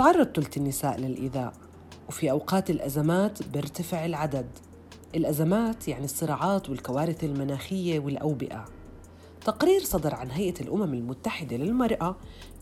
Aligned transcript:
بتتعرض 0.00 0.26
ثلث 0.36 0.56
النساء 0.56 1.00
للإيذاء 1.00 1.52
وفي 2.08 2.30
أوقات 2.30 2.70
الأزمات 2.70 3.42
بيرتفع 3.42 4.04
العدد. 4.04 4.46
الأزمات 5.14 5.88
يعني 5.88 6.04
الصراعات 6.04 6.70
والكوارث 6.70 7.24
المناخية 7.24 7.98
والأوبئة. 7.98 8.64
تقرير 9.44 9.80
صدر 9.80 10.14
عن 10.14 10.30
هيئة 10.30 10.60
الأمم 10.60 10.94
المتحدة 10.94 11.56
للمرأة 11.56 12.16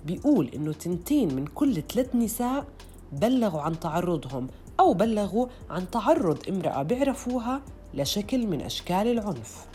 بيقول 0.06 0.48
إنه 0.54 0.72
تنتين 0.72 1.34
من 1.34 1.46
كل 1.46 1.82
ثلاث 1.82 2.14
نساء 2.14 2.66
بلغوا 3.12 3.60
عن 3.60 3.80
تعرضهم 3.80 4.46
أو 4.80 4.94
بلغوا 4.94 5.46
عن 5.70 5.90
تعرض 5.90 6.48
امرأة 6.48 6.82
بيعرفوها 6.82 7.62
لشكل 7.94 8.46
من 8.46 8.60
أشكال 8.60 9.06
العنف. 9.06 9.66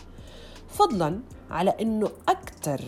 فضلاً 0.68 1.20
على 1.50 1.70
أنه 1.70 2.08
أكثر 2.28 2.80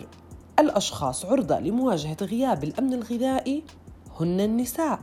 الأشخاص 0.59 1.25
عرضة 1.25 1.59
لمواجهة 1.59 2.17
غياب 2.21 2.63
الأمن 2.63 2.93
الغذائي 2.93 3.63
هن 4.19 4.39
النساء. 4.41 4.99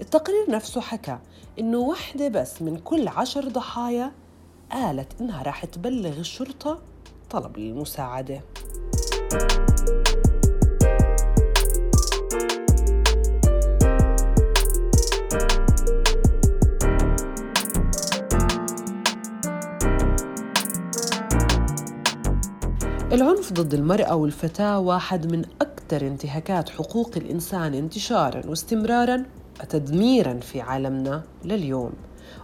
التقرير 0.00 0.50
نفسه 0.50 0.80
حكى 0.80 1.18
إنه 1.58 1.78
واحدة 1.78 2.28
بس 2.28 2.62
من 2.62 2.76
كل 2.76 3.08
عشر 3.08 3.48
ضحايا 3.48 4.12
قالت 4.72 5.20
إنها 5.20 5.42
راح 5.42 5.64
تبلغ 5.64 6.18
الشرطة 6.18 6.78
طلب 7.30 7.58
المساعدة 7.58 8.40
العنف 23.12 23.52
ضد 23.52 23.74
المرأة 23.74 24.14
والفتاة 24.16 24.78
واحد 24.78 25.32
من 25.32 25.44
أكثر 25.94 26.06
انتهاكات 26.06 26.68
حقوق 26.68 27.10
الإنسان 27.16 27.74
انتشاراً 27.74 28.46
واستمراراً 28.46 29.24
وتدميراً 29.60 30.40
في 30.40 30.60
عالمنا 30.60 31.22
لليوم. 31.44 31.92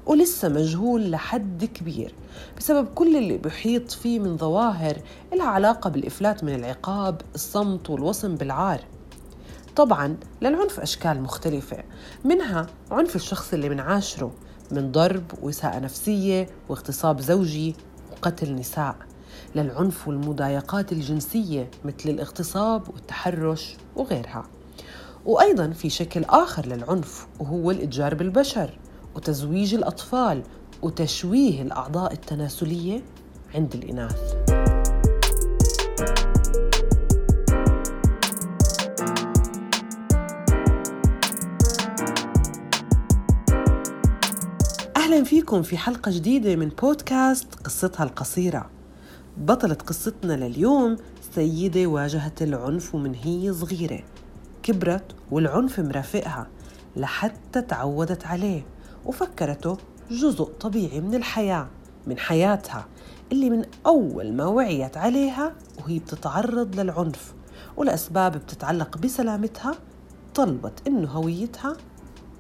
ولسه 0.07 0.49
مجهول 0.49 1.11
لحد 1.11 1.65
كبير 1.65 2.15
بسبب 2.59 2.87
كل 2.95 3.17
اللي 3.17 3.39
بيحيط 3.39 3.91
فيه 3.91 4.19
من 4.19 4.37
ظواهر 4.37 4.97
لها 5.33 5.47
علاقة 5.47 5.91
بالإفلات 5.91 6.45
من 6.45 6.55
العقاب 6.55 7.21
الصمت 7.35 7.91
والوصم 7.91 8.35
بالعار. 8.35 8.81
طبعا 9.77 10.17
للعنف 10.43 10.81
أشكال 10.81 11.23
مختلفة 11.23 11.79
منها 12.25 12.67
عنف 12.91 13.17
الشخص 13.17 13.53
اللي 13.53 13.69
بنعاشره 13.69 14.33
من 14.71 14.93
ضرب 14.93 15.25
وإساءة 15.43 15.79
نفسية 15.79 16.47
واغتصاب 16.69 17.21
زوجي 17.21 17.75
وقتل 18.13 18.55
نساء. 18.55 18.97
للعنف 19.55 20.09
والمضايقات 20.09 20.93
الجنسية 20.93 21.71
مثل 21.85 22.09
الاغتصاب 22.09 22.89
والتحرش 22.89 23.77
وغيرها. 23.97 24.45
وأيضا 25.27 25.71
في 25.71 25.91
شكل 25.91 26.25
آخر 26.25 26.67
للعنف 26.67 27.27
وهو 27.41 27.71
الإتجار 27.71 28.15
بالبشر 28.15 28.79
وتزويج 29.15 29.75
الأطفال 29.75 30.43
وتشويه 30.83 31.63
الأعضاء 31.63 32.13
التناسلية 32.13 33.03
عند 33.55 33.75
الإناث. 33.75 34.35
أهلا 44.97 45.25
فيكم 45.25 45.63
في 45.63 45.79
حلقة 45.79 46.11
جديدة 46.11 46.57
من 46.57 46.69
بودكاست 46.69 47.55
قصتها 47.55 48.05
القصيرة. 48.05 48.80
بطلة 49.41 49.75
قصتنا 49.75 50.33
لليوم 50.33 50.97
سيدة 51.35 51.87
واجهت 51.87 52.43
العنف 52.43 52.95
ومن 52.95 53.15
هي 53.15 53.53
صغيرة. 53.53 54.03
كبرت 54.63 55.15
والعنف 55.31 55.81
مرافقها 55.81 56.47
لحتى 56.97 57.63
تعودت 57.63 58.27
عليه 58.27 58.67
وفكرته 59.07 59.77
جزء 60.11 60.45
طبيعي 60.45 61.01
من 61.01 61.15
الحياة 61.15 61.69
من 62.07 62.19
حياتها 62.19 62.87
اللي 63.33 63.51
من 63.51 63.65
أول 63.87 64.33
ما 64.33 64.47
وعيت 64.47 64.97
عليها 64.97 65.55
وهي 65.79 65.99
بتتعرض 65.99 66.81
للعنف 66.81 67.35
ولأسباب 67.77 68.33
بتتعلق 68.33 68.99
بسلامتها 68.99 69.75
طلبت 70.35 70.87
إنه 70.87 71.09
هويتها 71.09 71.77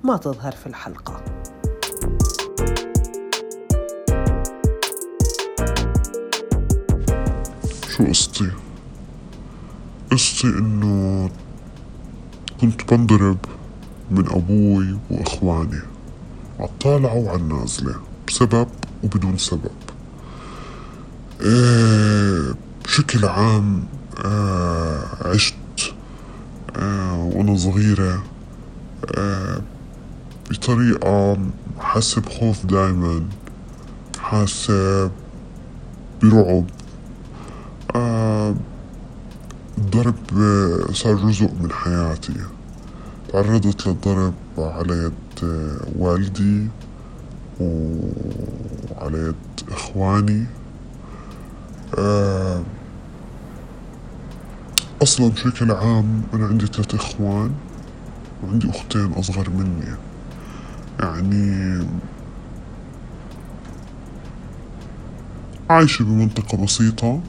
ما 0.05 0.17
تظهر 0.17 0.53
في 0.53 0.67
الحلقة. 0.67 1.40
شو 8.01 8.07
قصتي 8.07 8.51
قصتي 10.11 10.47
إنه 10.47 11.31
كنت 12.61 12.93
بنضرب 12.95 13.39
من 14.11 14.27
أبوي 14.29 14.99
وأخواني. 15.11 15.81
عالطالعة 16.61 17.15
وعالنازلة 17.15 17.95
بسبب 18.29 18.69
وبدون 19.05 19.39
سبب. 19.39 19.71
إيه 21.41 22.55
بشكل 22.85 23.27
عام 23.27 23.85
آه 24.25 25.05
عشت 25.29 25.95
آه 26.77 27.25
وأنا 27.25 27.57
صغيرة 27.57 28.23
آه 29.15 29.63
بطريقة 30.51 31.37
حاسة 31.81 32.21
بخوف 32.21 32.67
دايما. 32.67 33.25
حاسة 34.21 35.11
برعب 36.23 36.65
آه 37.95 38.55
الضرب 39.91 40.15
صار 40.95 41.15
جزء 41.15 41.51
من 41.61 41.73
حياتي. 41.73 42.35
تعرضت 43.33 43.87
للضرب 43.87 44.35
على 44.59 44.95
يد 44.95 45.45
والدي 45.99 46.69
وعلى 47.61 49.19
يد 49.19 49.35
إخواني. 49.69 50.47
آه، 51.99 52.63
أصلا 55.03 55.29
بشكل 55.29 55.73
عام 55.73 56.23
أنا 56.35 56.47
عندي 56.47 56.67
ثلاث 56.67 56.95
إخوان 56.95 57.51
وعندي 58.45 58.71
أختين 58.71 59.13
أصغر 59.13 59.51
مني. 59.51 59.97
يعني 61.01 61.85
عايشة 65.71 66.03
بمنطقة 66.03 66.65
بسيطة 66.65 67.21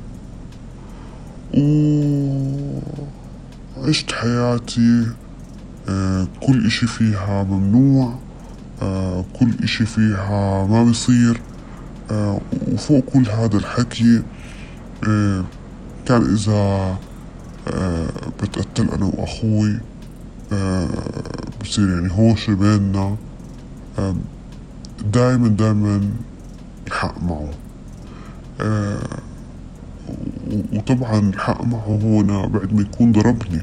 وعشت 3.82 4.12
حياتي 4.12 5.08
آه، 5.90 6.28
كل 6.48 6.66
إشي 6.66 6.88
فيها 6.88 7.44
ممنوع 7.44 8.20
آه، 8.82 9.26
كل 9.40 9.52
إشي 9.64 9.86
فيها 9.86 10.68
ما 10.68 10.84
بيصير 10.84 11.42
آه، 12.12 12.42
وفوق 12.72 13.04
كل 13.14 13.30
هذا 13.30 13.58
الحكي 13.58 14.22
كان 16.06 16.34
إذا 16.34 16.96
بتقتل 18.44 18.90
أنا 18.90 19.06
وأخوي 19.06 19.80
بصير 21.62 21.90
يعني 21.90 22.12
هوشة 22.12 22.54
بيننا 22.54 23.16
دايما 25.14 25.48
دايما 25.48 26.02
الحق 26.88 27.24
معه. 27.24 27.50
وطبعا 30.74 31.20
الحق 31.20 31.64
معه 31.66 32.00
هنا 32.04 32.46
بعد 32.48 32.74
ما 32.74 32.82
يكون 32.82 33.12
ضربني. 33.12 33.62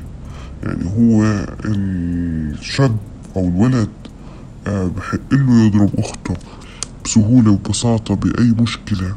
يعني 0.62 0.84
هو 0.99 1.47
الشاب 1.65 2.97
أو 3.37 3.49
الولد 3.49 3.88
آه، 4.66 4.87
بحق 4.97 5.32
له 5.32 5.66
يضرب 5.66 5.91
أخته 5.98 6.34
بسهولة 7.04 7.51
وبساطة 7.51 8.15
بأي 8.15 8.54
مشكلة 8.60 9.15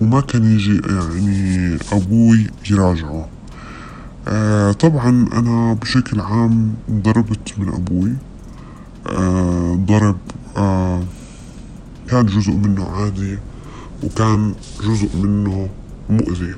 وما 0.00 0.20
كان 0.20 0.44
يجي 0.44 0.80
يعني 0.86 1.78
أبوي 1.92 2.46
يراجعه. 2.70 3.28
آه 4.28 4.72
طبعا 4.72 5.08
أنا 5.32 5.72
بشكل 5.72 6.20
عام 6.20 6.74
ضربت 6.90 7.58
من 7.58 7.68
أبوي. 7.68 8.12
آه 9.06 9.74
ضرب 9.74 10.16
آه 10.56 11.02
كان 12.08 12.26
جزء 12.26 12.52
منه 12.52 12.84
عادي 12.84 13.38
وكان 14.04 14.54
جزء 14.84 15.16
منه 15.16 15.68
مؤذي. 16.10 16.54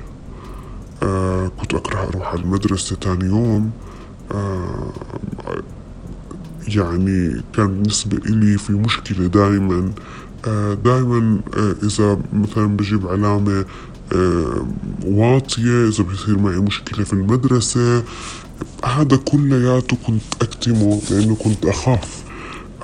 آه 1.03 1.47
كنت 1.47 1.73
أكره 1.73 1.99
أروح 2.03 2.27
على 2.27 2.41
المدرسة 2.41 2.95
تاني 2.95 3.25
يوم. 3.25 3.71
آه 4.31 4.91
يعني 6.67 7.41
كان 7.53 7.67
بالنسبة 7.67 8.17
إلي 8.17 8.57
في 8.57 8.73
مشكلة 8.73 9.27
دائما 9.27 9.91
آه 10.47 10.73
دائما 10.73 11.39
آه 11.57 11.75
إذا 11.83 12.19
مثلا 12.33 12.77
بجيب 12.77 13.07
علامة 13.07 13.65
آه 14.13 14.65
واطية 15.05 15.87
إذا 15.87 16.03
بصير 16.03 16.37
معي 16.39 16.57
مشكلة 16.57 17.05
في 17.05 17.13
المدرسة 17.13 18.03
هذا 18.85 19.17
كلياته 19.17 19.97
كنت 20.07 20.21
أكتمه 20.41 21.01
لأنه 21.11 21.35
كنت 21.35 21.65
أخاف. 21.65 22.23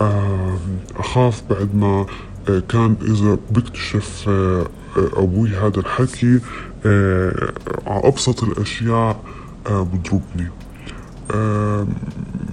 آه 0.02 0.58
أخاف 0.96 1.44
بعد 1.50 1.76
ما 1.76 2.06
آه 2.50 2.60
كان 2.70 2.96
إذا 3.02 3.38
بكتشف 3.52 4.26
آه 4.28 4.68
أبوي 4.98 5.50
هذا 5.50 5.80
الحكي 5.80 6.40
آه 6.86 7.54
على 7.88 8.08
أبسط 8.08 8.44
الأشياء 8.44 9.24
آه 9.70 9.82
بضربني. 9.84 10.50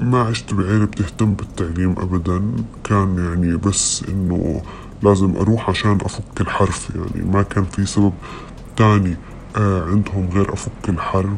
ما 0.01 0.23
عشت 0.23 0.55
بعيلة 0.55 0.85
بتهتم 0.85 1.35
بالتعليم 1.35 1.91
أبدا. 1.99 2.43
كان 2.85 3.19
يعني 3.19 3.57
بس 3.57 4.05
إنه 4.09 4.63
لازم 5.03 5.37
أروح 5.37 5.71
عشان 5.71 5.99
أفك 6.05 6.41
الحرف 6.41 6.91
يعني 6.95 7.31
ما 7.33 7.43
كان 7.43 7.65
في 7.65 7.87
سبب 7.87 8.13
تاني 8.77 9.17
آه 9.57 9.85
عندهم 9.85 10.29
غير 10.35 10.53
أفك 10.53 10.89
الحرب 10.89 11.37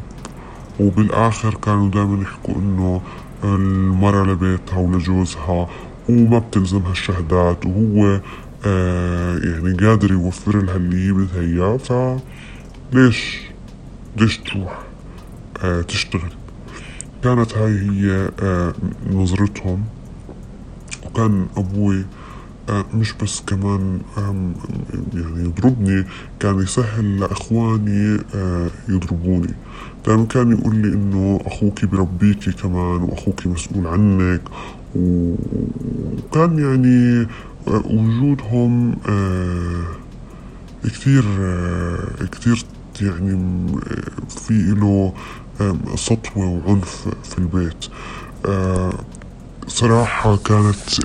وبالآخر 0.80 1.54
كانوا 1.54 1.90
دائما 1.90 2.22
يحكوا 2.22 2.54
إنه 2.54 3.00
المرأة 3.44 4.24
لبيتها 4.24 4.78
ولجوزها 4.78 5.68
وما 6.08 6.38
بتلزمها 6.38 6.90
الشهادات 6.92 7.66
وهو 7.66 8.20
آه 8.66 9.38
يعني 9.38 9.72
قادر 9.86 10.12
يوفر 10.12 10.62
لها 10.62 10.76
اللي 10.76 11.12
بدها 11.12 11.40
إياه 11.40 11.76
فليش 12.92 13.40
ليش؟ 14.16 14.38
تروح؟ 14.38 14.78
آه 15.62 15.82
تشتغل. 15.82 16.32
كانت 17.24 17.54
هاي 17.54 17.78
هي 17.78 18.30
آه 18.42 18.74
نظرتهم. 19.10 19.84
وكان 21.06 21.46
أبوي 21.56 22.04
مش 22.94 23.12
بس 23.12 23.40
كمان 23.40 24.00
يعني 25.14 25.44
يضربني 25.44 26.04
كان 26.40 26.58
يسهل 26.62 27.20
لإخواني 27.20 28.18
يضربوني. 28.88 29.54
دائما 30.06 30.24
كان 30.24 30.52
يقول 30.52 30.76
لي 30.76 30.88
إنه 30.88 31.40
أخوك 31.46 31.84
بربيكي 31.84 32.52
كمان 32.52 33.02
وأخوك 33.02 33.46
مسؤول 33.46 33.86
عنك 33.86 34.40
وكان 34.96 36.58
يعني 36.58 37.28
آه 37.68 37.82
وجودهم 37.86 38.96
آه 39.08 39.84
كتير 40.84 41.24
آه 41.40 42.24
كتير 42.32 42.64
يعني 43.00 43.66
في 44.28 44.52
له 44.52 45.12
سطوة 45.94 46.46
وعنف 46.66 47.08
في 47.22 47.38
البيت. 47.38 47.84
صراحة 49.66 50.36
كانت 50.36 51.04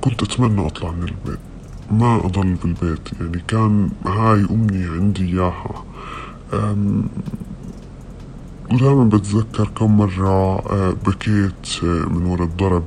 كنت 0.00 0.22
أتمنى 0.22 0.66
أطلع 0.66 0.90
من 0.90 1.02
البيت. 1.02 1.38
ما 1.90 2.16
أضل 2.16 2.54
بالبيت. 2.54 3.08
يعني 3.20 3.42
كان 3.48 3.90
هاي 4.06 4.46
أمنية 4.50 4.90
عندي 4.90 5.24
إياها. 5.32 5.84
ودائما 8.72 9.04
بتذكر 9.04 9.68
كم 9.68 9.96
مرة 9.96 10.60
بكيت 10.92 11.84
من 11.84 12.26
ورا 12.26 12.44
الضرب. 12.44 12.84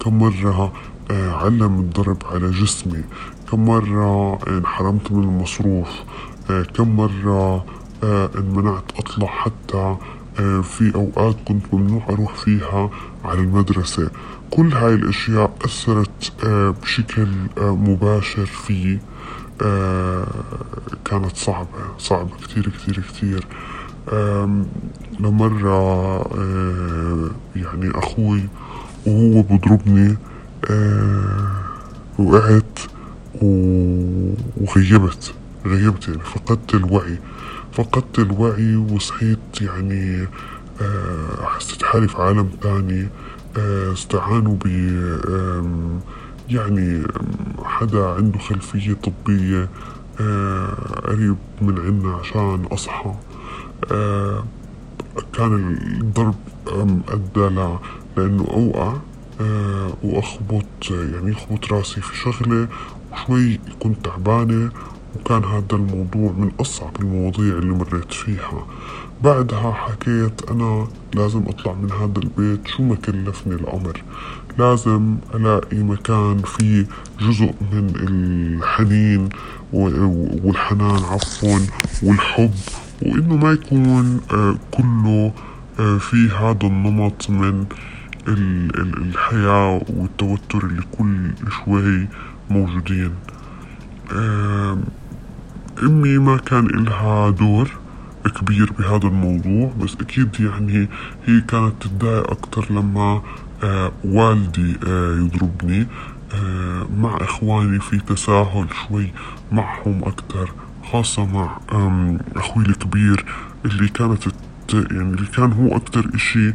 كم 0.00 0.18
مرة 0.18 0.72
علم 1.10 1.80
الضرب 1.80 2.16
على 2.30 2.50
جسمي. 2.50 3.04
كم 3.50 3.64
مرة 3.64 4.38
انحرمت 4.48 5.12
من 5.12 5.22
المصروف. 5.22 5.88
كم 6.74 6.96
مرة 6.96 7.64
انمنعت 8.04 8.84
أطلع 8.98 9.26
حتى 9.26 9.96
في 10.62 10.92
أوقات 10.94 11.36
كنت 11.48 11.74
ممنوع 11.74 12.06
أروح 12.10 12.34
فيها 12.34 12.90
على 13.24 13.40
المدرسة. 13.40 14.10
كل 14.50 14.72
هاي 14.72 14.94
الأشياء 14.94 15.52
أثرت 15.64 16.32
بشكل 16.82 17.28
مباشر 17.58 18.46
في 18.46 18.98
كانت 21.04 21.36
صعبة 21.36 21.68
صعبة 21.98 22.30
كتير 22.42 22.68
كتير 22.68 23.02
كتير 23.08 23.46
لمرة 25.20 26.18
يعني 27.56 27.90
أخوي 27.94 28.42
وهو 29.06 29.42
بضربني 29.42 30.16
وقعت 32.18 32.78
وغيبت 34.60 35.34
غيبت 35.66 36.08
يعني 36.08 36.20
فقدت 36.20 36.74
الوعي 36.74 37.18
فقدت 37.72 38.18
الوعي 38.18 38.76
وصحيت 38.76 39.38
يعني 39.60 40.26
حسيت 41.42 41.82
حالي 41.82 42.08
في 42.08 42.22
عالم 42.22 42.48
تاني 42.62 43.08
استعانوا 43.92 44.56
ب 44.64 44.66
يعني 46.48 47.02
حدا 47.64 48.06
عنده 48.06 48.38
خلفية 48.38 48.92
طبية 48.94 49.68
قريب 51.04 51.36
من 51.62 51.78
عنا 51.78 52.14
عشان 52.16 52.64
أصحى. 52.72 53.14
كان 55.32 55.76
الضرب 56.00 56.34
أدى 57.08 57.54
لأنه 58.16 58.44
أوقع 58.50 58.96
وأخبط 60.02 60.90
يعني 60.90 61.30
يخبط 61.30 61.72
راسي 61.72 62.00
في 62.00 62.16
شغلة 62.16 62.68
وشوي 63.12 63.60
كنت 63.80 64.04
تعبانة 64.04 64.70
وكان 65.16 65.44
هذا 65.44 65.66
الموضوع 65.72 66.32
من 66.32 66.52
أصعب 66.60 66.96
المواضيع 67.00 67.58
اللي 67.58 67.74
مريت 67.74 68.12
فيها. 68.12 68.66
بعدها 69.24 69.72
حكيت 69.72 70.50
أنا 70.50 70.86
لازم 71.14 71.42
أطلع 71.46 71.72
من 71.72 71.92
هذا 71.92 72.18
البيت 72.18 72.68
شو 72.68 72.82
ما 72.82 72.94
كلفني 72.94 73.54
الأمر. 73.54 74.02
لازم 74.58 75.16
ألاقي 75.34 75.76
مكان 75.76 76.42
فيه 76.42 76.86
جزء 77.20 77.54
من 77.72 77.92
الحنين 77.96 79.28
والحنان 79.72 81.04
عفوا 81.04 81.58
والحب 82.02 82.54
وإنه 83.06 83.36
ما 83.36 83.52
يكون 83.52 84.20
كله 84.70 85.32
في 85.98 86.28
هذا 86.40 86.66
النمط 86.66 87.30
من 87.30 87.66
الحياة 88.78 89.82
والتوتر 89.88 90.66
اللي 90.66 90.82
كل 90.98 91.30
شوي 91.64 92.08
موجودين. 92.50 93.10
أمي 95.82 96.18
ما 96.18 96.36
كان 96.36 96.66
إلها 96.66 97.30
دور 97.30 97.70
كبير 98.40 98.72
بهذا 98.78 99.06
الموضوع 99.08 99.72
بس 99.80 99.96
أكيد 100.00 100.40
يعني 100.40 100.88
هي 101.26 101.40
كانت 101.40 101.72
تتضايق 101.80 102.30
أكتر 102.30 102.66
لما 102.72 103.22
آه 103.64 103.92
والدي 104.04 104.76
آه 104.86 105.16
يضربني. 105.16 105.86
آه 106.34 106.86
مع 106.98 107.16
إخواني 107.20 107.80
في 107.80 107.98
تساهل 107.98 108.66
شوي 108.88 109.12
معهم 109.52 110.04
أكتر. 110.04 110.50
خاصة 110.92 111.26
مع 111.26 111.58
أخوي 112.36 112.64
الكبير 112.66 113.24
اللي 113.64 113.88
كانت 113.88 114.26
يعني 114.74 115.14
اللي 115.14 115.26
كان 115.26 115.52
هو 115.52 115.76
أكتر 115.76 116.10
إشي 116.14 116.52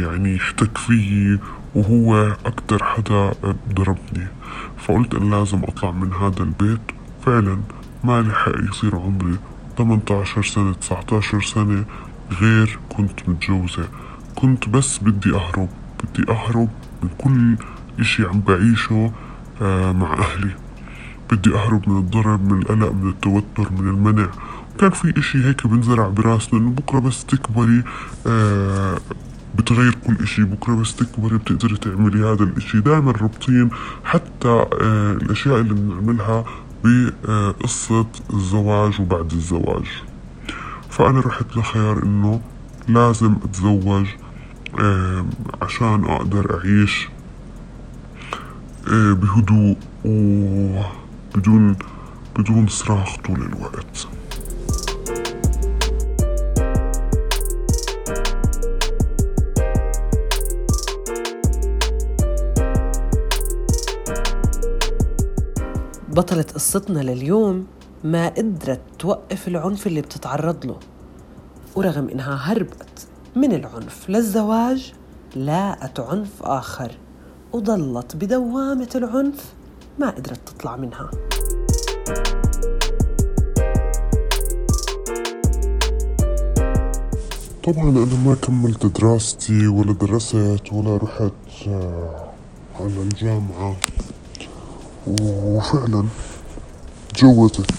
يعني 0.00 0.36
يحتك 0.36 0.78
فيي 0.78 1.38
وهو 1.74 2.36
أكتر 2.46 2.84
حدا 2.84 3.32
ضربني. 3.74 4.26
فقلت 4.78 5.14
أن 5.14 5.30
لازم 5.30 5.64
أطلع 5.64 5.90
من 5.90 6.12
هذا 6.12 6.42
البيت. 6.42 6.80
فعلا 7.26 7.60
ما 8.04 8.22
لحق 8.22 8.52
يصير 8.70 8.96
عمري 8.96 9.38
18 9.78 10.42
سنة 10.42 10.72
19 10.72 11.40
سنة 11.40 11.84
غير 12.40 12.78
كنت 12.88 13.28
متجوزة. 13.28 13.88
كنت 14.34 14.68
بس 14.68 14.98
بدي 14.98 15.34
أهرب 15.34 15.68
بدي 16.04 16.32
أهرب 16.32 16.68
من 17.02 17.08
كل 17.18 17.56
إشي 18.00 18.24
عم 18.24 18.40
بعيشه 18.40 19.12
آه 19.62 19.92
مع 19.92 20.14
أهلي. 20.14 20.50
بدي 21.32 21.54
أهرب 21.54 21.88
من 21.88 21.98
الضرب 21.98 22.52
من 22.52 22.62
القلق 22.62 22.92
من 22.92 23.08
التوتر 23.08 23.72
من 23.72 23.88
المنع 23.88 24.28
كان 24.78 24.90
في 24.90 25.18
إشي 25.18 25.44
هيك 25.44 25.66
بنزرع 25.66 26.08
براسنا 26.08 26.60
إنه 26.60 26.70
بكرة 26.70 26.98
بس 26.98 27.24
تكبري 27.24 27.82
آه 28.26 28.98
بتغير 29.58 29.94
كل 30.06 30.16
إشي. 30.22 30.42
بكرة 30.44 30.74
بس 30.74 30.96
تكبري 30.96 31.38
بتقدري 31.38 31.76
تعملي 31.76 32.18
هذا 32.24 32.44
الإشي. 32.44 32.80
دائما 32.80 33.10
رابطين 33.12 33.70
حتى 34.04 34.48
آه 34.48 35.12
الأشياء 35.12 35.60
اللي 35.60 35.74
بنعملها 35.74 36.44
بقصة 36.84 38.06
الزواج 38.34 39.00
وبعد 39.00 39.32
الزواج. 39.32 39.86
فأنا 40.90 41.20
رحت 41.20 41.56
لخيار 41.56 42.02
إنه 42.02 42.40
لازم 42.88 43.34
أتزوج 43.44 44.06
آه 44.80 45.24
عشان 45.62 46.04
أقدر 46.04 46.58
أعيش 46.58 47.08
آه 48.88 49.12
بهدوء 49.12 49.76
وبدون 50.04 51.07
بدون 51.38 52.66
صراخ 52.68 53.16
طول 53.16 53.42
الوقت. 53.42 54.08
بطلة 66.08 66.42
قصتنا 66.42 67.00
لليوم 67.00 67.66
ما 68.04 68.28
قدرت 68.28 68.80
توقف 68.98 69.48
العنف 69.48 69.86
اللي 69.86 70.00
بتتعرض 70.00 70.66
له 70.66 70.76
ورغم 71.76 72.08
إنها 72.08 72.34
هربت 72.34 73.08
من 73.36 73.52
العنف 73.52 74.10
للزواج 74.10 74.94
لاقت 75.36 76.00
عنف 76.00 76.42
آخر 76.42 76.92
وضلت 77.52 78.16
بدوامة 78.16 78.88
العنف 78.94 79.54
ما 79.98 80.10
قدرت 80.10 80.48
تطلع 80.48 80.76
منها. 80.76 81.10
طبعا 87.64 87.90
أنا 87.90 88.16
ما 88.24 88.34
كملت 88.34 88.86
دراستي 88.86 89.66
ولا 89.66 89.92
درست 89.92 90.72
ولا 90.72 90.96
رحت 90.96 91.68
على 92.80 93.02
الجامعة. 93.02 93.76
وفعلا 95.06 96.04
تجوزت. 97.14 97.70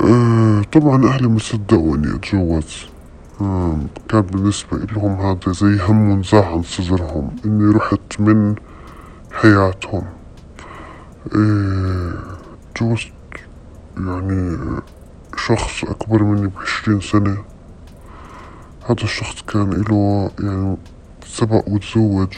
أه 0.00 0.62
طبعا 0.72 1.08
أهلي 1.08 1.28
ما 1.28 1.38
صدقوا 1.38 1.96
إني 1.96 2.14
أتجوز 2.16 2.86
كان 4.08 4.20
بالنسبة 4.20 4.76
لهم 4.76 5.20
هذا 5.20 5.52
زي 5.52 5.78
هم 5.82 6.10
ونزاع 6.10 6.52
عن 6.52 6.62
صدرهم 6.62 7.36
إني 7.44 7.74
رحت 7.74 8.20
من 8.20 8.54
حياتهم. 9.32 10.04
إيه 11.34 12.33
جوزت 12.80 13.12
يعني 13.96 14.56
شخص 15.36 15.84
أكبر 15.84 16.22
مني 16.22 16.46
بعشرين 16.46 17.00
سنة. 17.00 17.44
هذا 18.84 19.02
الشخص 19.02 19.42
كان 19.42 19.70
له 19.70 20.30
يعني 20.40 20.76
سبق 21.26 21.68
وتزوج 21.68 22.34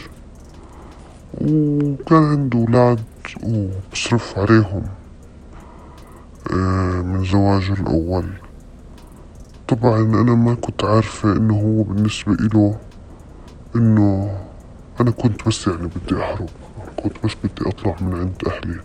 وكان 1.35 2.25
عنده 2.25 2.59
أولاد 2.59 3.03
وبصرف 3.43 4.39
عليهم 4.39 4.83
إيه 6.51 7.03
من 7.03 7.25
زواجه 7.25 7.73
الأول. 7.73 8.27
طبعا 9.69 9.99
أنا 9.99 10.35
ما 10.35 10.55
كنت 10.55 10.85
عارفة 10.85 11.33
إنه 11.33 11.55
هو 11.55 11.83
بالنسبة 11.83 12.33
إله 12.33 12.79
إنه 13.77 14.39
أنا 15.01 15.11
كنت 15.11 15.49
بس 15.49 15.67
يعني 15.67 15.87
بدي 15.87 16.23
أهرب 16.23 16.49
كنت 17.03 17.13
بس 17.25 17.33
بدي 17.45 17.69
أطلع 17.69 17.97
من 18.01 18.15
عند 18.15 18.43
أهلي. 18.47 18.81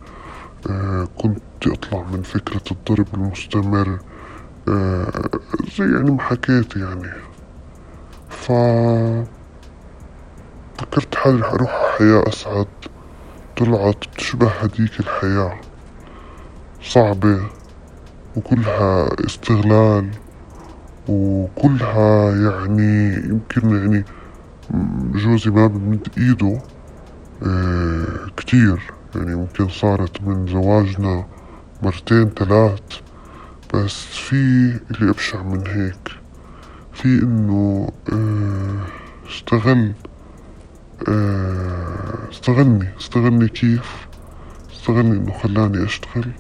آه 0.70 1.08
كنت 1.16 1.42
أطلع 1.68 2.04
من 2.04 2.22
فكرة 2.22 2.62
الضرب 2.72 3.08
المستمر 3.14 4.00
آه 4.68 5.30
زي 5.78 5.84
يعني 5.94 6.12
ما 6.12 6.22
حكيت 6.22 6.76
يعني. 6.76 7.12
ف 8.30 8.52
فكرت 10.78 11.16
حالي 11.16 11.40
رح 11.42 11.52
على 11.52 11.68
حياة 11.98 12.24
أسعد. 12.28 12.68
طلعت 13.58 14.08
بتشبه 14.08 14.48
هديك 14.48 15.00
الحياة. 15.00 15.62
صعبة 16.82 17.40
وكلها 18.36 19.10
استغلال 19.26 20.12
وكلها 21.08 22.32
يعني 22.36 23.14
يمكن 23.14 23.70
يعني 23.76 24.06
جوزي 25.14 25.52
ما 25.52 25.68
بمد 25.68 26.08
إيده 26.18 26.62
آه 27.44 28.28
كتير. 28.38 28.94
يعني 29.16 29.36
ممكن 29.36 29.70
صارت 29.70 30.22
من 30.22 30.48
زواجنا 30.48 31.26
مرتين 31.84 32.30
ثلاث 32.30 32.82
بس 33.74 34.06
في 34.06 34.36
اللي 34.92 35.12
أبشع 35.12 35.44
من 35.44 35.68
هيك 35.68 36.12
في 36.94 37.22
آه 38.14 38.86
استغل 39.30 39.94
آه 41.08 42.30
استغلني 42.32 42.90
استغلني 43.00 43.48
كيف؟ 43.48 44.08
استغلني 44.72 45.18
إنه 45.18 45.34
خلاني 45.34 45.86
أشتغل 45.86 46.32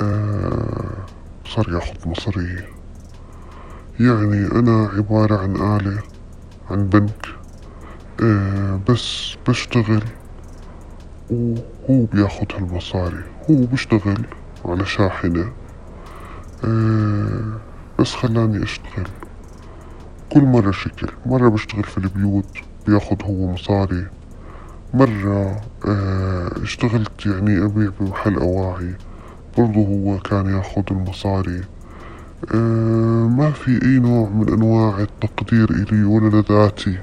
آه 0.00 1.06
صار 1.46 1.72
ياخذ 1.74 2.08
مصاري. 2.08 2.64
يعني 4.00 4.46
أنا 4.46 4.90
عبارة 4.96 5.36
عن 5.38 5.56
آلة 5.56 6.02
عن 6.70 6.86
بنك 6.88 7.26
آه 8.22 8.80
بس 8.88 9.36
بشتغل. 9.48 10.02
وهو 11.30 12.04
بياخد 12.12 12.46
هالمصاري 12.54 13.24
هو 13.50 13.66
بيشتغل 13.66 14.26
على 14.64 14.84
شاحنة. 14.84 15.52
آه 16.64 17.60
بس 17.98 18.14
خلاني 18.14 18.62
أشتغل. 18.62 19.08
كل 20.32 20.40
مرة 20.42 20.70
شكل 20.70 21.08
مرة 21.26 21.48
بشتغل 21.48 21.84
في 21.84 21.98
البيوت 21.98 22.58
بياخد 22.86 23.22
هو 23.22 23.52
مصاري. 23.52 24.06
مرة 24.94 25.60
آه 25.86 26.50
اشتغلت 26.62 27.26
يعني 27.26 27.64
أبيع 27.64 27.90
بمحل 28.00 28.34
أواعي 28.34 28.94
برضو 29.58 29.84
هو 29.84 30.18
كان 30.18 30.56
ياخد 30.56 30.84
المصاري. 30.90 31.64
آه 32.54 33.28
ما 33.28 33.50
في 33.50 33.82
أي 33.82 33.98
نوع 33.98 34.28
من 34.28 34.48
أنواع 34.52 34.98
التقدير 35.00 35.70
إلي 35.70 36.04
ولا 36.04 36.36
لذاتي. 36.40 36.98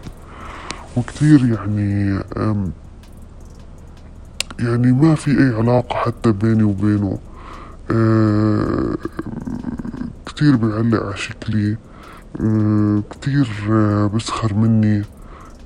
وكثير 0.98 1.46
يعني 1.46 2.20
يعني 4.63 4.91
ما 4.91 5.15
في 5.15 5.32
أي 5.39 5.55
علاقة 5.55 5.96
حتى 5.96 6.32
بيني 6.32 6.63
وبينه. 6.63 7.17
آه 7.91 8.96
كتير 10.25 10.55
بيعلق 10.55 11.03
على 11.03 11.17
شكلي. 11.17 11.77
آه 12.41 13.03
كتير 13.12 13.50
آه 13.72 14.08
بسخر 14.08 14.53
مني. 14.53 15.03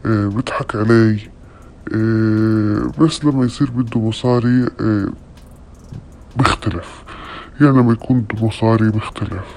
آه 0.05 0.27
بضحك 0.27 0.75
علي. 0.75 1.19
آه 1.93 2.91
بس 2.99 3.25
لما 3.25 3.45
يصير 3.45 3.71
بده 3.71 3.99
مصاري 4.01 4.67
آه 4.81 5.07
بيختلف. 6.37 7.03
يعني 7.61 7.77
لما 7.77 7.93
يكون 7.93 8.19
بده 8.19 8.45
مصاري 8.45 8.89
بيختلف. 8.89 9.55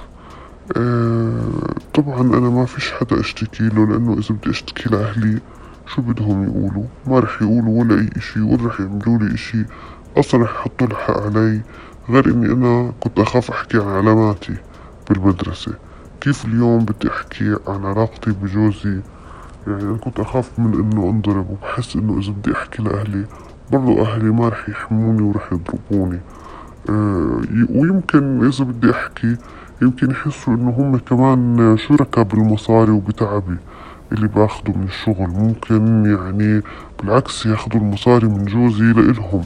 آه 0.76 1.74
طبعا 1.94 2.20
أنا 2.20 2.50
ما 2.50 2.64
فيش 2.64 2.92
حدا 2.92 3.20
أشتكي 3.20 3.68
له 3.68 3.86
لأنه 3.86 4.12
إذا 4.18 4.34
بدي 4.34 4.50
أشتكي 4.50 4.88
لأهلي 4.88 5.40
شو 5.94 6.02
بدهم 6.02 6.44
يقولوا؟ 6.44 6.84
ما 7.06 7.18
رح 7.18 7.42
يقولوا 7.42 7.80
ولا 7.80 8.00
أي 8.00 8.10
إشي 8.16 8.40
ولا 8.40 8.66
رح 8.66 8.80
يعملوا 8.80 9.18
لي 9.18 9.34
إشي. 9.34 9.64
أصلا 10.16 10.42
رح 10.42 10.50
يحطوا 10.50 10.86
الحق 10.86 11.20
علي 11.20 11.60
غير 12.10 12.26
إني 12.26 12.46
أنا 12.46 12.92
كنت 13.00 13.18
أخاف 13.18 13.50
أحكي 13.50 13.78
عن 13.78 13.88
علاماتي 13.88 14.54
بالمدرسة. 15.08 15.72
كيف 16.20 16.44
اليوم 16.44 16.84
بدي 16.84 17.08
أحكي 17.10 17.56
عن 17.68 17.84
علاقتي 17.84 18.30
بجوزي؟ 18.30 19.00
يعني 19.66 19.82
أنا 19.82 19.96
كنت 19.96 20.20
أخاف 20.20 20.58
من 20.58 20.74
إنه 20.74 21.10
أنضرب 21.10 21.50
وبحس 21.50 21.96
إنه 21.96 22.18
إذا 22.18 22.32
بدي 22.32 22.52
أحكي 22.52 22.82
لأهلي 22.82 23.24
برضو 23.72 24.02
أهلي 24.02 24.30
ما 24.30 24.48
رح 24.48 24.68
يحموني 24.68 25.22
ورح 25.22 25.52
يضربوني. 25.52 26.20
آه 26.90 27.40
ويمكن 27.74 28.46
إذا 28.46 28.64
بدي 28.64 28.90
أحكي 28.90 29.36
يمكن 29.82 30.10
يحسوا 30.10 30.54
إنه 30.54 30.70
هم 30.70 30.96
كمان 30.96 31.76
شركاء 31.78 32.24
بالمصاري 32.24 32.90
وبتعبي. 32.90 33.56
اللي 34.12 34.28
باخده 34.28 34.72
من 34.72 34.82
الشغل 34.84 35.28
ممكن 35.28 36.04
يعني 36.06 36.62
بالعكس 37.02 37.46
ياخدوا 37.46 37.80
المصاري 37.80 38.26
من 38.26 38.44
جوزي 38.44 38.84
لإلهم 38.92 39.42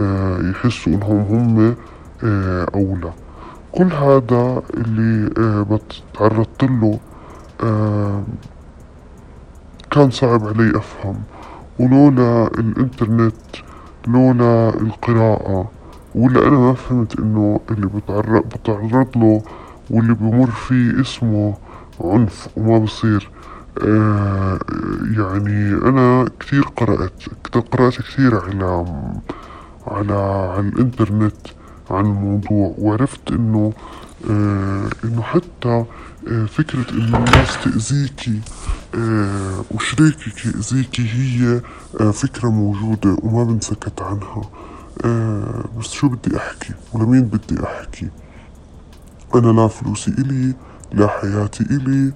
آه 0.00 0.50
يحسوا 0.50 0.92
إنهم 0.92 1.18
هم 1.20 1.74
آه 2.24 2.66
أولى. 2.74 3.12
كل 3.72 3.92
هذا 3.92 4.62
اللي 4.74 5.30
آه 5.38 5.62
بتعرضت 5.62 6.64
له 6.64 6.98
آه 7.62 8.22
كان 9.90 10.10
صعب 10.10 10.46
علي 10.46 10.70
أفهم. 10.78 11.16
ولولا 11.78 12.46
الإنترنت 12.58 13.34
لولا 14.06 14.68
القراءة 14.80 15.70
ولا 16.14 16.48
أنا 16.48 16.58
ما 16.58 16.74
فهمت 16.74 17.18
إنه 17.18 17.60
اللي 17.70 17.86
بتعرض 17.86 18.42
بتعرض 18.42 19.08
له 19.16 19.42
واللي 19.90 20.14
بمر 20.14 20.50
فيه 20.50 21.00
اسمه 21.00 21.54
عنف 22.00 22.48
وما 22.56 22.78
بصير. 22.78 23.30
آه 23.78 24.58
يعني 25.16 25.74
أنا 25.74 26.28
كثير 26.40 26.62
قرأت 26.62 27.12
قرأت 27.72 27.94
كثير 27.98 28.40
على 28.40 28.84
على 29.86 30.14
على 30.54 30.68
الإنترنت 30.68 31.36
عن 31.90 32.04
الموضوع 32.06 32.74
وعرفت 32.78 33.32
إنه 33.32 33.72
آه 34.30 34.88
إنه 35.04 35.22
حتى 35.22 35.84
آه 36.28 36.44
فكرة 36.46 36.90
إنه 36.90 37.18
الناس 37.18 37.58
تأذيكي 37.64 38.40
آه 38.94 39.64
وشريكك 39.70 40.46
يأذيكي 40.46 41.02
هي 41.02 41.60
آه 42.00 42.10
فكرة 42.10 42.48
موجودة 42.48 43.16
وما 43.22 43.44
بنسكت 43.44 44.02
عنها. 44.02 44.42
آه 45.04 45.64
بس 45.78 45.90
شو 45.90 46.08
بدي 46.08 46.36
أحكي؟ 46.36 46.74
ولمين 46.92 47.22
بدي 47.22 47.64
أحكي؟ 47.64 48.08
أنا 49.34 49.52
لا 49.60 49.68
فلوسي 49.68 50.10
إلي 50.10 50.54
لا 50.92 51.08
حياتي 51.08 51.64
إلي 51.70 52.12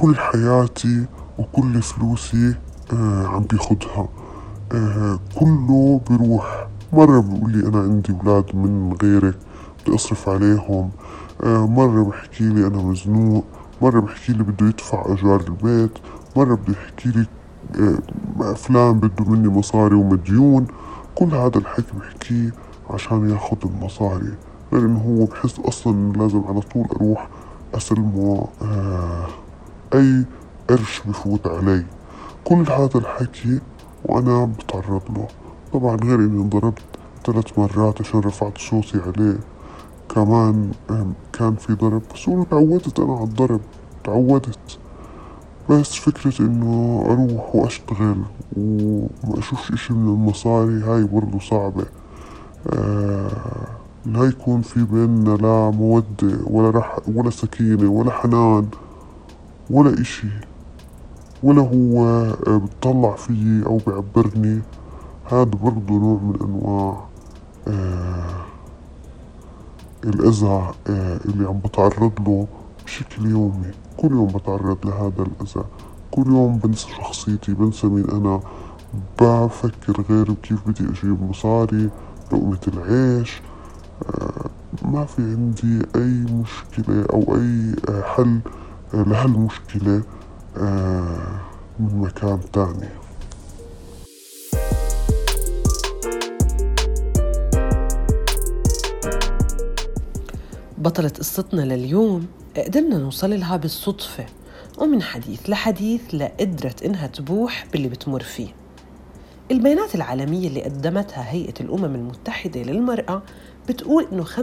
كل 0.00 0.16
حياتي 0.16 1.04
وكل 1.38 1.82
فلوسي 1.82 2.54
آه 2.92 3.26
عم 3.26 3.42
بيخدها 3.42 4.08
آه 4.72 5.18
كله 5.40 6.00
بيروح. 6.10 6.66
مرة 6.92 7.20
بيقول 7.20 7.52
لي 7.52 7.68
أنا 7.68 7.78
عندي 7.78 8.12
أولاد 8.12 8.56
من 8.56 8.96
غيرك 9.02 9.38
بدي 9.82 9.94
أصرف 9.94 10.28
عليهم. 10.28 10.90
آه 11.44 11.66
مرة 11.66 12.02
بحكي 12.04 12.44
لي 12.48 12.66
أنا 12.66 12.76
مزنوق. 12.82 13.44
مرة 13.82 14.00
بحكي 14.00 14.32
لي 14.32 14.42
بده 14.42 14.66
يدفع 14.66 15.04
أجار 15.06 15.40
البيت. 15.40 15.98
مرة 16.36 16.54
بده 16.54 16.72
يحكي 16.72 17.08
لي 17.08 17.26
آه 18.40 18.52
فلان 18.54 18.92
بده 19.00 19.24
مني 19.24 19.48
مصاري 19.48 19.94
ومديون. 19.94 20.66
كل 21.14 21.34
هذا 21.34 21.58
الحكي 21.58 21.92
بحكيه 22.00 22.52
عشان 22.90 23.30
ياخد 23.30 23.58
المصاري. 23.64 24.34
انه 24.72 25.00
هو 25.00 25.24
بحس 25.24 25.86
إنه 25.86 26.12
لازم 26.12 26.42
على 26.48 26.60
طول 26.60 26.86
أروح 26.96 27.28
أسلمه 27.74 28.46
آه 28.62 29.17
أي 29.94 30.24
قرش 30.70 31.02
بفوت 31.06 31.46
علي. 31.46 31.84
كل 32.44 32.64
هذا 32.70 32.90
الحكي 32.94 33.60
وأنا 34.04 34.44
بتعرض 34.44 35.02
له. 35.16 35.26
طبعا 35.72 35.96
غير 35.96 36.14
اني 36.18 36.42
انضربت 36.42 36.82
ثلاث 37.26 37.58
مرات 37.58 38.00
عشان 38.00 38.20
رفعت 38.20 38.58
صوتي 38.58 39.00
عليه. 39.06 39.38
كمان 40.14 40.70
كان 41.32 41.54
في 41.54 41.74
ضرب 41.74 42.02
بس 42.14 42.28
أنا 42.28 42.44
تعودت 42.44 43.00
أنا 43.00 43.14
على 43.14 43.24
الضرب. 43.24 43.60
تعودت. 44.04 44.78
بس 45.70 45.94
فكرة 45.94 46.46
إنه 46.46 47.04
أروح 47.06 47.56
وأشتغل 47.56 48.22
وما 48.56 49.38
أشوفش 49.38 49.72
إشي 49.72 49.92
من 49.92 50.08
المصاري 50.08 50.82
هاي 50.82 51.04
برضو 51.04 51.38
صعبة. 51.40 51.84
آه 52.72 53.30
لا 54.06 54.24
يكون 54.24 54.60
في 54.62 54.84
بيننا 54.84 55.36
لا 55.36 55.70
مودة 55.70 56.38
ولا 56.46 56.70
رح 56.70 56.98
ولا 57.14 57.30
سكينة 57.30 57.90
ولا 57.90 58.10
حنان. 58.10 58.66
ولا 59.70 60.00
إشي. 60.00 60.28
ولا 61.42 61.62
هو 61.62 62.04
آه، 62.46 62.56
بتطلع 62.56 63.16
فيي 63.16 63.66
أو 63.66 63.76
بيعبرني. 63.86 64.60
هذا 65.24 65.44
برضو 65.44 65.98
نوع 65.98 66.20
من 66.22 66.34
أنواع 66.42 67.08
آه 67.68 68.44
الأذى 70.04 70.70
آه 70.86 71.20
اللي 71.24 71.48
عم 71.48 71.58
بتعرض 71.58 72.12
له 72.26 72.46
بشكل 72.84 73.26
يومي. 73.26 73.70
كل 73.96 74.12
يوم 74.12 74.26
بتعرض 74.26 74.78
لهذا 74.86 75.22
الأذى. 75.22 75.64
كل 76.10 76.26
يوم 76.26 76.58
بنسى 76.58 76.88
شخصيتي 76.88 77.54
بنسى 77.54 77.86
مين 77.86 78.10
أنا. 78.10 78.40
بفكر 79.20 80.04
غير 80.10 80.32
بكيف 80.32 80.68
بدي 80.68 80.84
أجيب 80.90 81.22
مصاري 81.22 81.90
لقمة 82.32 82.58
العيش. 82.68 83.42
آه 84.06 84.50
ما 84.82 85.04
في 85.04 85.22
عندي 85.22 85.86
أي 85.96 86.26
مشكلة 86.32 87.06
أو 87.12 87.36
أي 87.36 87.74
آه 87.88 88.02
حل. 88.02 88.40
آه 88.94 89.02
لهالمشكلة 89.02 90.02
آه 90.56 91.40
من 91.80 92.00
مكان 92.00 92.40
تاني. 92.52 92.88
بطلة 100.78 101.08
قصتنا 101.08 101.62
لليوم 101.62 102.26
قدرنا 102.56 102.98
نوصل 102.98 103.30
لها 103.40 103.56
بالصدفة 103.56 104.26
ومن 104.78 105.02
حديث 105.02 105.50
لحديث 105.50 106.00
لقدرت 106.14 106.82
إنها 106.82 107.06
تبوح 107.06 107.66
باللي 107.72 107.88
بتمر 107.88 108.22
فيه. 108.22 108.48
البيانات 109.50 109.94
العالمية 109.94 110.48
اللي 110.48 110.62
قدمتها 110.62 111.30
هيئة 111.30 111.54
الأمم 111.60 111.94
المتحدة 111.94 112.62
للمرأة 112.62 113.22
بتقول 113.68 114.06
إنه 114.12 114.24
35% 114.24 114.36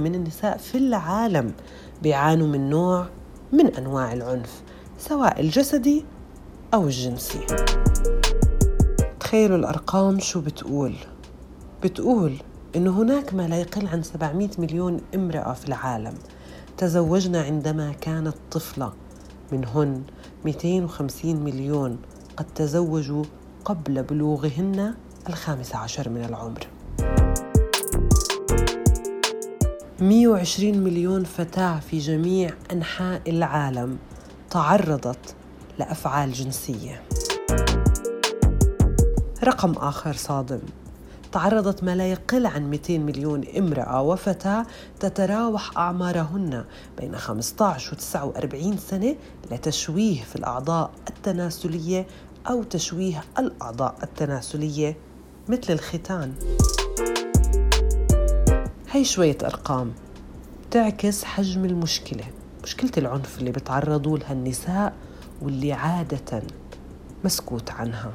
من 0.00 0.14
النساء 0.14 0.56
في 0.56 0.78
العالم 0.78 1.52
بيعانوا 2.02 2.46
من 2.46 2.70
نوع 2.70 3.06
من 3.52 3.66
أنواع 3.66 4.12
العنف 4.12 4.62
سواء 4.98 5.40
الجسدي 5.40 6.04
أو 6.74 6.84
الجنسي. 6.86 7.46
تخيلوا 9.20 9.56
الأرقام 9.56 10.20
شو 10.20 10.40
بتقول. 10.40 10.94
بتقول 11.82 12.36
إنه 12.76 13.02
هناك 13.02 13.34
ما 13.34 13.48
لا 13.48 13.56
يقل 13.56 13.86
عن 13.86 14.02
700 14.02 14.48
مليون 14.58 15.00
امرأة 15.14 15.52
في 15.52 15.68
العالم. 15.68 16.14
تزوجن 16.76 17.36
عندما 17.36 17.92
كانت 17.92 18.34
طفلة. 18.50 18.92
منهن 19.52 20.02
250 20.44 21.36
مليون 21.36 21.98
قد 22.36 22.46
تزوجوا 22.54 23.24
قبل 23.64 24.02
بلوغهن 24.02 24.94
الخامس 25.28 25.74
عشر 25.74 26.08
من 26.08 26.24
العمر. 26.24 26.66
120 30.00 30.78
مليون 30.78 31.24
فتاة 31.24 31.80
في 31.80 31.98
جميع 31.98 32.50
أنحاء 32.72 33.22
العالم 33.26 33.98
تعرضت 34.50 35.34
لأفعال 35.78 36.32
جنسية. 36.32 37.02
رقم 39.44 39.72
آخر 39.72 40.12
صادم. 40.12 40.60
تعرضت 41.32 41.84
ما 41.84 41.96
لا 41.96 42.10
يقل 42.10 42.46
عن 42.46 42.70
200 42.70 42.98
مليون 42.98 43.44
امرأة 43.58 44.02
وفتاة 44.02 44.66
تتراوح 45.00 45.78
أعمارهن 45.78 46.64
بين 46.98 47.16
15 47.16 47.92
و 47.92 47.96
49 47.96 48.76
سنة 48.76 49.16
لتشويه 49.50 50.22
في 50.22 50.36
الأعضاء 50.36 50.90
التناسلية 51.08 52.06
أو 52.50 52.62
تشويه 52.62 53.24
الأعضاء 53.38 53.94
التناسلية 54.02 54.96
مثل 55.48 55.72
الختان. 55.72 56.34
هي 58.94 59.04
شوية 59.04 59.38
أرقام. 59.44 59.92
تعكس 60.70 61.24
حجم 61.24 61.64
المشكلة. 61.64 62.24
مشكلة 62.62 62.90
العنف 62.98 63.38
اللي 63.38 63.50
بتعرضوا 63.50 64.18
لها 64.18 64.32
النساء 64.32 64.92
واللي 65.42 65.72
عادة 65.72 66.42
مسكوت 67.24 67.70
عنها. 67.70 68.14